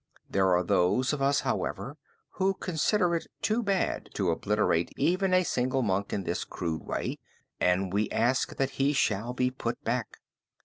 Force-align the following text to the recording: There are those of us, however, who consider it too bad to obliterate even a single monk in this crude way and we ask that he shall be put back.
There 0.27 0.47
are 0.49 0.63
those 0.63 1.13
of 1.13 1.21
us, 1.21 1.41
however, 1.41 1.95
who 2.31 2.55
consider 2.55 3.13
it 3.15 3.27
too 3.43 3.61
bad 3.61 4.09
to 4.15 4.31
obliterate 4.31 4.91
even 4.97 5.31
a 5.31 5.43
single 5.43 5.83
monk 5.83 6.11
in 6.11 6.23
this 6.23 6.43
crude 6.43 6.81
way 6.81 7.19
and 7.59 7.93
we 7.93 8.09
ask 8.09 8.55
that 8.55 8.71
he 8.81 8.93
shall 8.93 9.33
be 9.33 9.51
put 9.51 9.83
back. 9.83 10.17